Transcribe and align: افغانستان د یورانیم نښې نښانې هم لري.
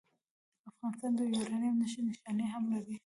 افغانستان 0.69 1.11
د 1.17 1.19
یورانیم 1.35 1.75
نښې 1.81 2.01
نښانې 2.07 2.45
هم 2.53 2.63
لري. 2.73 2.95